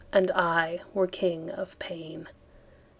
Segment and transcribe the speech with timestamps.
[0.11, 2.27] And I were king of pain.